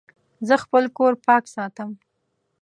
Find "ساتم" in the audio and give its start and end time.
1.55-1.89